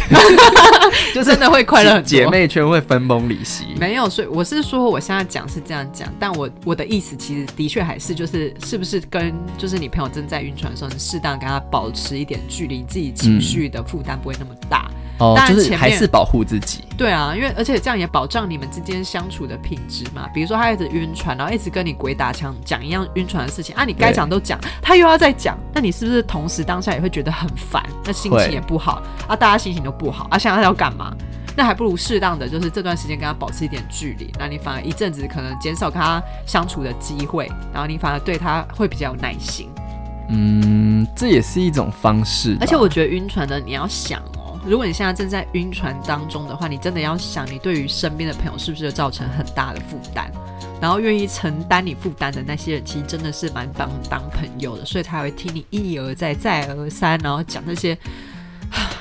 [1.14, 1.98] 就真的会快乐。
[2.02, 10.09] 姐妹圈会分崩离析，没有，所以我是说我现在讲是这样讲，但我我的意思其实的确还是就是是不是跟就是你朋友。
[10.10, 14.90] 正在晕船的时候，你适当跟他保持一点距离，自己情绪的负担不会那么大。
[15.18, 16.82] 哦，就是还是保护自己。
[16.96, 20.26] 对啊，因为而且这样也保障你们之间相处的品质嘛。
[20.32, 27.84] 比如说他一直晕船，然后一直跟你鬼打墙讲一样晕船的事情啊，你该讲都讲，他又要再讲，那你是不是同时当下也会觉得很烦？
[28.06, 31.14] 那心情也不好啊，大家心情都不好啊，现在要干嘛？
[31.54, 39.68] 那还不如适当的就是这段时间跟他保持一点距离，那你反而一阵子可能减少跟他相处的机会，然后你反而对他会比较有耐心。
[40.30, 42.56] 嗯，这也是一种方式。
[42.60, 50.30] 而且我觉得晕船的你要想哦，如果你现在正在晕船当中的话，你真的要想，你对于身边的朋友是不是造成很大的负担？
[50.80, 57.96] 然后愿意承担你负担的那些人，其实真的是蛮当当朋友的，所以他会听你一而再再而三，然后讲那些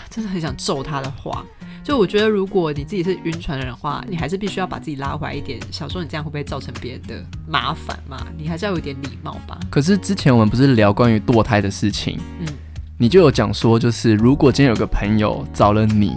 [0.09, 1.45] 真的很想揍他的话。
[1.89, 5.59] 就我觉得，如果你自己是晕船的人的话，你还是必须要把自己拉回来一点。
[5.71, 8.27] 想说你这样会不会造成别人的麻烦嘛？
[8.37, 9.59] 你还是要有点礼貌吧。
[9.71, 12.47] 可是之前我们不是聊关于堕胎的事情，嗯，
[12.95, 16.15] 你就有讲说，就是如果今天有个朋友找了你，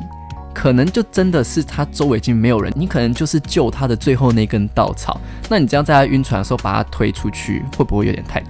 [0.52, 5.18] 可能就真的是他周围已经没有人，你可能就是救他的最后那根稻草。
[5.48, 8.44] 那你这样在他晕船的时候把他推出去，会不会有点太？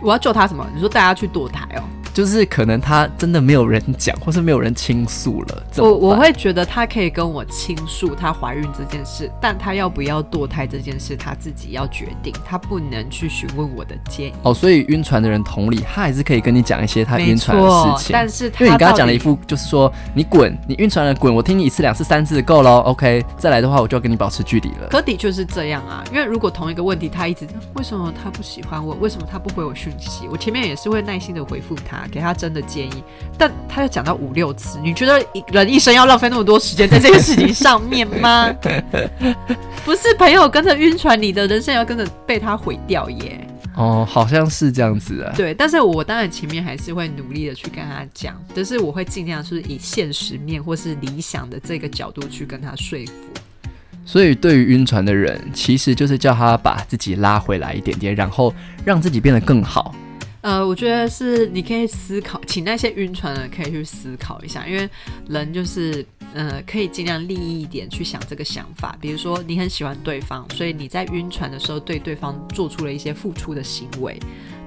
[0.00, 0.64] 我要救他什么？
[0.72, 1.82] 你说带他去堕胎哦？
[2.12, 5.62] 就是可能他真的没有人讲，或是没有人倾诉了。
[5.78, 14.32] 我我会觉得他可以跟我倾诉她怀孕这件事，但她要不要堕胎这件事，她自己要决定，她不能去询问我的建议。
[14.42, 18.12] 哦，所以晕船的人同理，他还是可以跟你讲一些他晕船的事情。
[18.12, 24.88] 但是因为你刚刚讲了一副，就是说你滚，你晕船了滚，我听你一次两次三次够了，OK，再来的话我就要跟你保持距离了。
[24.90, 33.04] 可的确是这样啊，因为如果同一个问题他一直为什么他不喜欢我，为什么他不回我讯息，我前面也是会耐心的回复他，给他真的建议。
[33.38, 38.52] 但他又讲到五六次，你觉得人一生要浪费那么多时间在这个事情上面吗？
[39.84, 43.46] 不是朋友跟着晕船，你的人生要跟着被他毁掉耶。
[43.74, 45.32] 哦，好像是这样子啊。
[45.34, 53.12] 对，但是我当然前面还是会努力的去跟他讲，就是我会尽量是以现实面或是理想的这个角度去跟他说服。
[54.04, 58.52] 所以对于晕船的人，其实就是叫他把自己拉回来一点点，然后
[58.84, 59.94] 让自己变得更好。
[60.42, 64.88] 呃，我觉得是你可以思考，请那些晕船的可以去思考一下，因为
[65.28, 68.96] 人就是呃，可以尽量利益一点去想这个想法。
[69.00, 74.18] 比如说你很喜欢对方，所以你在晕船的时候对对方做出了一些付出的行为，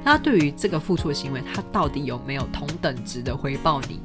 [0.04, 4.00] 那对于这个付出的行为，他到底有没有同等值的回报你？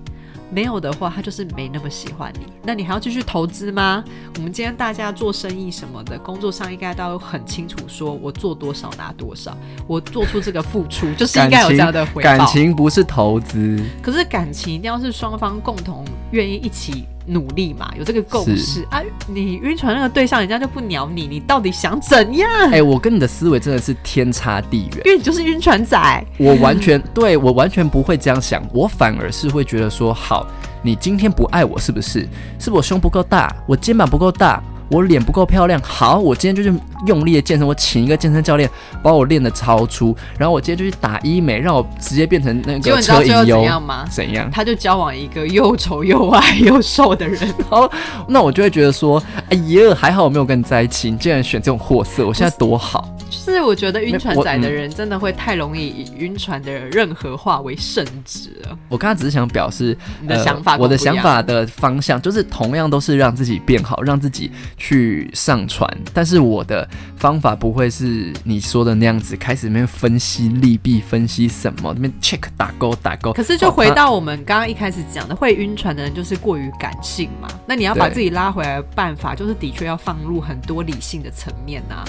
[0.50, 2.46] 没有的话，他就是没那么喜欢你。
[2.62, 4.04] 那你还要继续投资吗？
[4.36, 12.36] 我们今天大家做生意什么的，工作上应该都很清楚，说我做多少拿多少，我做出这个付出 就是应该有这样的回报。
[12.36, 17.04] 感情不是投资，可是感情一定要是双方共同愿意一起。
[17.26, 19.02] 努力嘛，有这个共识啊！
[19.28, 22.48] 你晕船那个对象，人家就不鸟你，你到底想怎样？
[22.72, 26.26] 哎，我跟你的思维真的是天差地远，因为你就是晕船仔。
[26.38, 30.46] 我完全 对我完全不会这样想，我反而是会觉得说，好，
[30.82, 32.28] 你今天不爱我是不是？
[32.58, 34.62] 是我胸不够大，我肩膀不够大。
[34.90, 36.76] 我脸不够漂亮，好，我今天就去
[37.06, 38.68] 用力的健身，我请一个健身教练
[39.02, 43.56] 把我练的超粗，然后我今天就去打医美，让我直接变成那个车影优。
[43.56, 44.04] 怎样吗？
[44.10, 44.50] 怎样？
[44.50, 47.38] 他就交往一个又丑又矮又瘦的人，
[47.70, 47.90] 好，
[48.28, 53.08] 那我就会觉得说，哎呀，还好我没有跟你在一起，你竟然选这种货色，我现在多好。
[53.30, 58.76] 就是我觉得晕船仔的人真的会太容易以晕船的任何话为圣旨了。
[58.88, 64.50] 我刚刚只是想表示你的想法，我的想法的方向就是同样都是让自己变好，让自己。
[64.82, 73.30] 去上传，但是我的方法不会是你说的那样子，开始那边分析利弊，分析什么那边 check 打勾打勾。
[73.34, 77.48] 可是就回到我们刚刚一开始讲的，会晕船的人就是过于感性嘛。
[77.66, 82.02] 那你要把自己拉回来的办法，就是的确要放入很多理性的层面呐。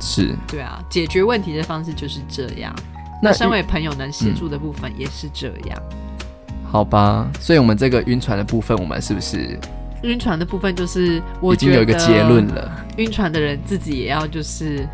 [0.00, 2.74] 是，对啊，解决问题的方式就是这样。
[3.22, 5.78] 那身为朋友能协助的部分也是这样。
[6.64, 9.60] 好吧，所以我们这个晕船的部分，我们是不是？
[10.02, 12.86] 晕船的部分就是，我已经有一个结论了。
[12.96, 14.88] 晕船的人自己也要就是。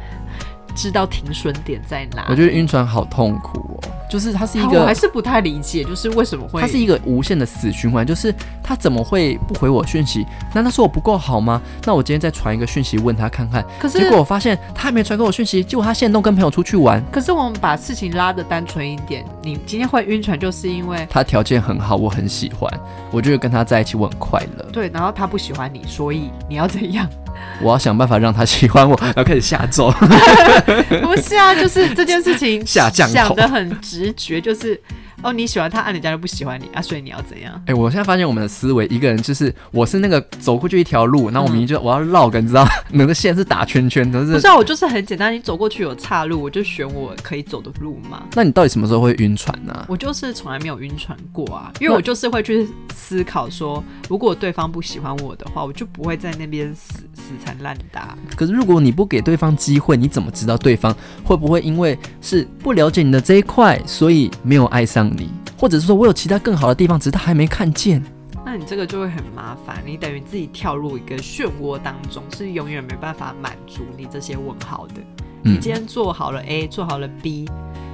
[0.77, 2.27] 知道停损点在哪？
[2.29, 6.61] 我觉得晕船好痛苦哦，就是它是一个，我还是不太理解，就是为什么会？
[6.61, 10.25] 它是一个无限的死循环，就是他怎么会不回我讯息？
[10.55, 11.61] 难道说我不够好吗？
[11.85, 17.03] 那我今天再传一个讯息问他看看，可是结果我发现他还没传给我讯息，结果他现在都跟朋友出去玩。
[17.11, 22.71] 可是我们把事情拉的单纯一点，你今天会晕船，就是因为他条件很好，我很喜欢，
[23.11, 24.65] 我觉得跟他在一起我很快乐。
[24.73, 27.09] 对，然后他不喜欢你，所以你要怎样？
[27.61, 29.91] 我要想办法让他喜欢我， 然后开始下咒。
[31.03, 34.81] 不是啊，就是这件事情下降想的很直觉，就是。
[35.25, 37.59] 哦，你喜欢他，啊，人家就不喜欢你啊，所以你要怎样？
[37.65, 44.35] 哎，我现在发现我们的思维，一个人就是我是那个走过去一条路，那我明明就我要绕个，你知道， 那个线是打圈圈，都是。
[44.35, 48.23] 不是啊，我就是很简单，你走过去有岔路，我就选我可以走的路嘛。
[48.35, 49.87] 那你到底什么时候会晕船呢？
[49.89, 58.15] 我就是从来没有晕船过啊，因为我就是会去思考说，如果对方不喜欢我的话，我就不会在那边死死缠烂打。
[58.37, 65.11] 可是如果你不给对方机会，你怎么知道对方会不会因为是不了解你的这一块，所以没有爱上？
[65.17, 68.03] 你，或者是说我有其他更好的地方，只是他还没看见。
[68.45, 74.95] 那你这个就会很麻烦，你等于自己跳入一个漩涡当中，是永远没办法满足你这些问号的。
[75.43, 77.49] 你今天做好了 A，做好了 B，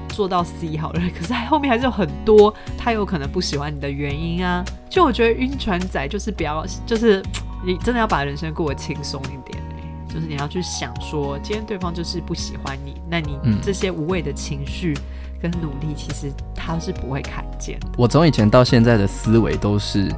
[0.09, 4.65] 做到 C 好了， 可是后面还是有很多他有可能不喜欢你的原因啊。
[4.89, 7.23] 就我觉得晕船仔就是比较，就是
[7.65, 9.63] 你真的要把人生过得轻松一点，
[10.09, 14.97] 就是你要去想说，今天对方就是不喜欢你，那你这些无谓的情绪。
[15.41, 17.79] 跟努力，其实他是不会看见。
[17.97, 20.09] 我从以前到现在的思维都是，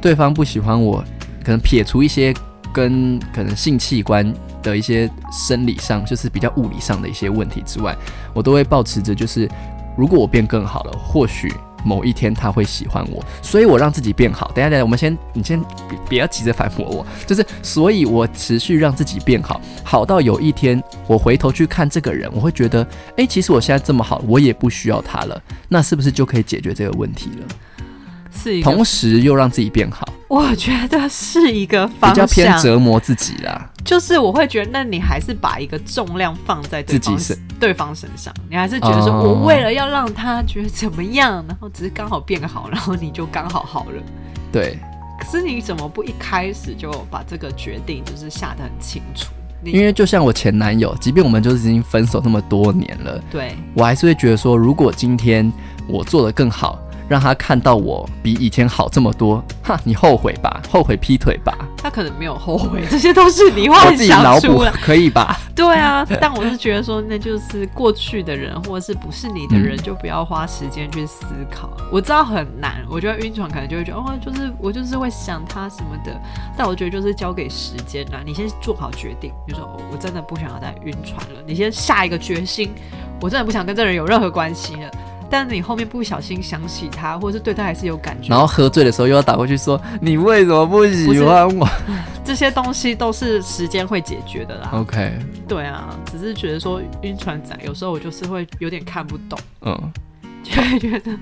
[0.00, 1.04] 对方不喜欢我，
[1.44, 2.34] 可能撇除一些
[2.72, 4.32] 跟可能性器官
[4.62, 7.94] 的一些生理上，就是比较物理上的一些问题之外，
[8.32, 9.48] 我都会保持着，就是
[9.96, 11.52] 如果我变更好了，或许
[11.84, 14.50] 某一天他会喜欢我，所以我让自己变好。
[14.54, 27.46] 等下等下，我们先你先别不要急着反驳我，就是所以我持续让自己变好，好到有一天我回头去看这个人，我会觉得，哎，其实我现在这么好，我也不需要他了，那是不是就可以解决这个问题了？
[28.32, 33.68] 是同时又让自己变好，我觉得是一个比方较偏向，折磨自己啦。
[33.84, 44.00] 就是我会觉得，那你还是把一个重量放在自己身对方身上，你还是觉得说哦我为了要让他觉得怎么样，然后只是刚好变好，然后你就刚好好了。
[44.52, 44.78] 对，
[45.18, 49.32] 可是你怎么不一开始就把这个决定就是下得很清楚？
[49.64, 55.52] 因为就像我前男友，即便我们就是已经分手那么多年了，对我还是会觉得说，如果今天
[55.88, 56.78] 我做得更好，
[57.10, 64.70] 让他看到我比以前好这么多，哈，你后悔吧，后悔劈腿吧，他可能没有后悔， 这些都是你我幻想出来。
[64.70, 65.36] 可以吧？
[65.56, 71.68] 对啊，但我是觉得说，那就是过去的人，或者是不是你的人，嗯就不要花时间去思考。
[71.90, 76.16] 我知道很难，我觉得晕船可能就会觉得，哦，就是我就是会想他什么的，
[76.56, 78.20] 但我觉得就是交给时间啦。
[78.24, 82.70] 你先做好决定，就说、哦我真的不想要再晕船了，你先下一个决心，
[83.20, 84.90] 我真的不想跟这人有任何关系了。
[85.30, 91.68] 但是你后面不小心想起他，或者是对他还是有感觉，然后喝醉的时候又要打过去说，你为什么不喜欢我
[92.24, 94.70] 这些东西都是时间会解决的啦。
[94.72, 95.18] ？OK，
[95.48, 99.38] 对啊，只是觉得说晕船仔有时候我就是会有点看不懂。
[99.62, 99.92] 嗯，
[100.42, 101.12] 就会觉得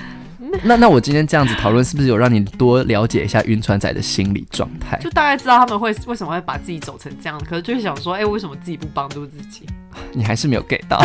[0.64, 4.98] 那那我今天这样子讨论，是不是有让你多了解一下晕船仔的心理状态？
[4.98, 9.64] 就大概知道他们会为什么会把自己走成这样，可是就是想说，哎、为什么自己不帮助自己？
[10.12, 10.98] 你还是没有 get 到。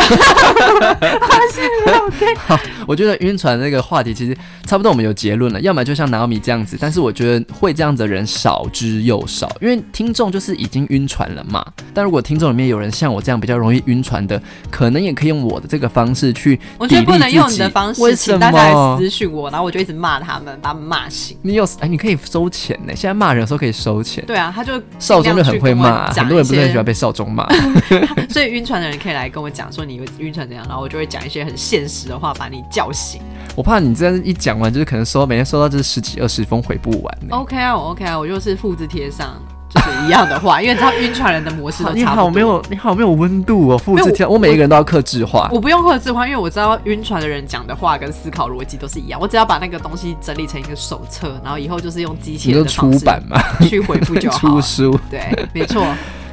[2.46, 5.60] 好，我觉得晕船这个话题其实差不多，我们有结论了。
[5.60, 11.64] 要么就像 Naomi 这样子，但是我觉得会这样子的人少之又少，因为听众就是已经晕船了嘛。
[11.94, 18.96] 但如果听众里面有人像我这样比较容易晕船的，可能也可以用我的这个方式去我觉得不能用你的方式，请大家来？
[18.98, 21.36] 私讯我，然后我就一直骂他们，把他们骂醒。
[21.42, 22.92] 你有哎，你可以收钱呢。
[22.94, 24.24] 现在骂人的时候可以收钱。
[24.26, 27.46] 对啊，他就少中就很会骂，很多人不是很喜欢被，被少中骂。
[28.30, 33.20] 所以晕船的人可以来跟我讲说你晕船怎样，然后我就会讲一些很现实的话，把你叫醒。
[33.54, 37.28] 我怕你这样一讲完，就是可能收每天收到就是十几二十封回不完呢。
[37.30, 39.34] OK 啊，我 OK 啊，我就是复制贴上
[39.68, 42.24] 就是一样的话，因为你知道晕船人的模式都你差不多。
[42.24, 45.48] 好没有，你好没有温度哦，复制贴，我每一个人都要克制化。
[45.50, 49.18] 我不用克制化，因为我知道晕船的人讲的话跟思考逻辑都是一样。
[49.18, 54.60] 我只要把那个东西整理成一个手册，然后以后就是用机器就人的方式出版嘛，去回复就好 出。
[54.60, 55.00] 书。
[55.10, 55.86] 对，没错。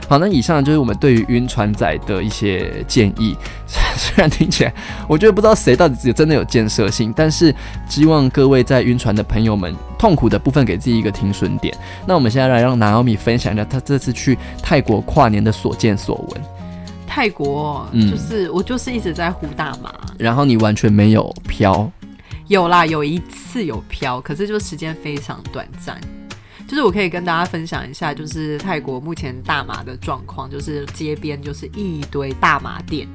[0.07, 3.35] 好，那以上就是我们对于晕船仔的一些建议。
[3.95, 4.73] 虽然听起来，
[5.07, 7.53] 我觉得不知道谁到底有真的有建设性，但是
[7.87, 11.75] 希望各位在晕船的朋友们，痛苦的部分给自己一个停损点。
[12.05, 16.41] 那我们现在来让 Naomi 分享一下他这次去泰国跨年的所见所闻。
[17.07, 21.89] 泰国嗯就是、我就是一直在呼大麻，然后你完全没有飘，
[22.47, 25.99] 有啦，有一次有飘，可是就时间非常短暂。
[26.73, 33.07] 就是我可以跟大家分享一下，就是泰国目前大麻的状况，就是街边就是一堆大麻店，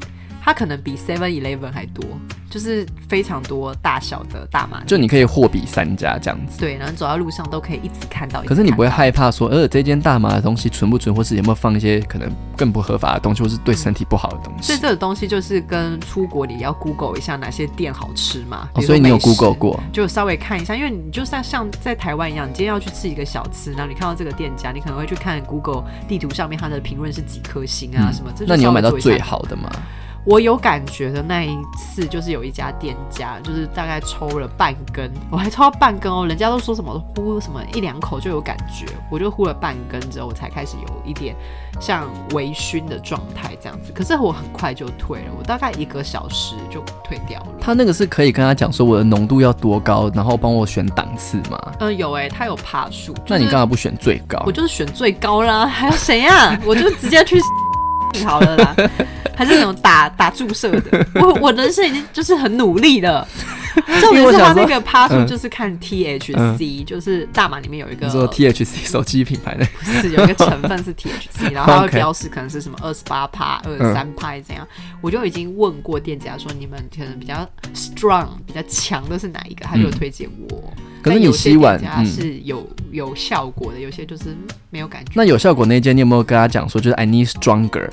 [0.43, 2.05] 它可能比 Seven Eleven 还多，
[2.49, 4.82] 就是非常多大小的大麻。
[4.84, 6.59] 就你可以货比三家这样子。
[6.59, 8.43] 对，然后走在路上都可以一直看到。
[8.43, 14.68] 可是你不会害怕说，呃，这间大麻的东西纯不纯，或是有没有放一些可能更不合法的东西，或是对身体不好的东西？
[14.68, 18.68] 所以这个东西就是跟出国你要 Google 一下哪些店好吃嘛。
[18.74, 19.78] 哦，所以你有 Google 过？
[19.93, 28.32] 就稍微看一下，因为你就像像在台湾一样，你今天要去吃一个小吃，然后你看到这个店家，你可能会去看 Google 地图上面它的评论是几颗星啊、嗯什么。
[28.47, 29.70] 那你有买到最好的吗？
[30.29, 36.26] 我有感觉的那一次，就是有一家店家，就是大概抽了半根，我还抽到半根哦。
[36.26, 41.35] 人家都说什么呼什么一两口就有感觉，我就呼了半根之后，我才开始有一点
[41.81, 43.91] 像微醺的状态这样子。
[43.95, 47.49] 可是我很快就退了，我大概一个小时就退掉了。
[47.59, 51.59] 他那个是可以跟他讲说我的浓度要多高，然后帮我选档次吗？
[51.81, 53.14] 嗯，有哎、他有爬数。
[53.14, 54.53] 就是那你干嘛不选最高我？
[54.53, 57.41] 就是选最高啦，还有谁呀、我就直接去
[58.25, 58.75] 好了啦，
[59.37, 61.07] 还是那种打打注射的。
[61.17, 63.27] 我我人生已经就是很努力了。
[64.01, 69.65] 重点是他那个趴数嗯就是看 THC，、就是大麻里面有一个你说 THC 手机品牌的，
[70.03, 74.67] 是有一个成分是 THC， 然后它会标示可能是什么二十八趴、二十三趴这样。
[75.01, 79.65] 我就已经问过店家说，你们可能比较 strong、比较强的是哪一个？
[79.65, 80.73] 他就推荐我。
[80.77, 84.39] 嗯可是你但有些吸完店家嗯是有有效果的，有些就是嗯
[84.71, 85.13] 没有感觉。
[85.15, 87.89] 那有效果那间你有没有跟他讲说，就是 I need stronger？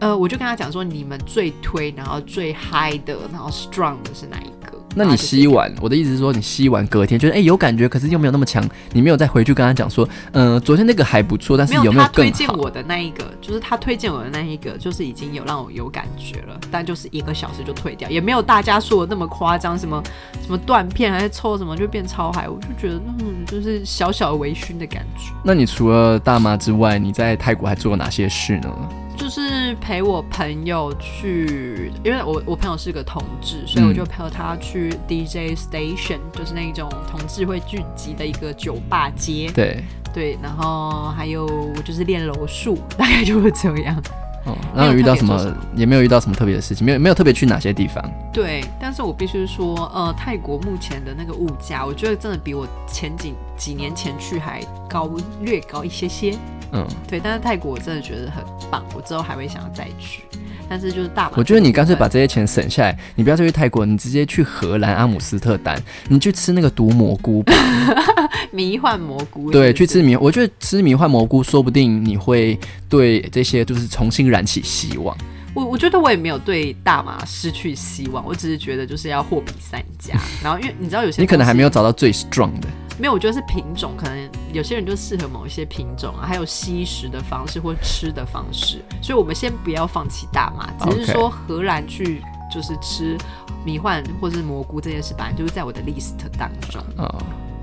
[0.00, 4.63] 呃，我就跟他讲说，你们最推，然后最嗨的，然后 strong 的是哪一个？
[4.94, 20.02] 那你吸完，我的意思是说，你吸完隔天觉得哎有感觉，可是又没有那么强，你没有再回去跟他讲说，嗯，昨天那个还不错，但是有没有更推荐我的那一个，就是他推荐我的那一个，就是已经有让我有感觉了，但就是一个小时就退掉，也没有大家说的那么夸张，什么
[20.44, 25.32] 什么断片还是抽什么就变超嗨，我就觉得嗯，就是小小的微醺的感觉。
[25.42, 28.70] 那你除了大麻之外，你在泰国还做了哪些事呢？
[29.16, 39.50] 就是陪我朋友去，因为我我朋友是个同志，所以我就陪他去 DJ station，就是那种同志会聚集的一个酒吧街。
[39.54, 41.48] 对对，然后还有
[41.84, 44.02] 就是练柔术，大概就是这样。
[44.44, 48.04] 哦，然后遇到什么也没有遇到什么特别的事情，没有没有特别去哪些地方。
[48.32, 56.36] 对，但是我必须说，呃，泰国目前的那个物价，我觉得真的比我前几几年前去还高，略高一些些。
[56.72, 60.24] 嗯，对，但是泰国我真的觉得很棒，我之后还会想要再去。
[60.68, 67.54] 但是就是大，我觉得你干脆把这些钱省下来，你不要再去泰国，你直接去荷兰阿姆斯特丹，你去吃那个毒蘑菇吧，
[68.50, 69.50] 迷幻蘑菇。
[69.50, 72.58] 对，去吃迷，我觉得吃迷幻蘑菇，说不定你会
[72.88, 75.16] 对这些就是重新燃起希望。
[75.54, 80.14] 我我觉得我也没有对大麻失去希望，我只是觉得就是要货比三家。
[80.42, 82.66] 然后因为你知道有些你可能还没有找到最 strong 的。
[82.98, 92.22] 没有，我觉得是品种，可能有些人就适合某一些品种啊，还有吸食的方式或吃的方式，所以我们先不要放弃大麻，只是说荷兰去
[92.52, 93.16] 就是吃
[93.64, 96.80] 迷幻或者是蘑菇这件事，本来就是在我的 list 当中。
[96.96, 97.12] 哦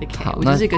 [0.02, 0.78] ，OK，我就是一个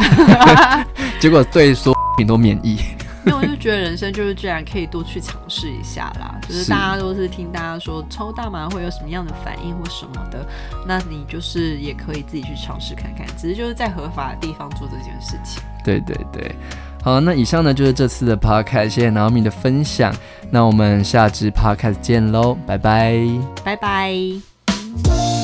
[1.20, 2.78] 结果对所有品都免疫。
[3.26, 6.38] 因为我就觉得人生就是这样，可以多去尝试一下啦。
[6.48, 10.46] 就是大家都是听大家说抽大麻会有什么样的反应或什么的，
[10.86, 13.26] 那你就是也可以自己去尝试看看。
[13.36, 15.62] 只是就是在合法的地方做这件事情。
[15.84, 16.54] 对对对，
[17.02, 20.14] 好，那以上呢就是这次的 podcast，谢谢 Naomi 的分享。
[20.50, 23.18] 那我们下支 podcast 见喽，拜拜，
[23.64, 25.39] 拜拜。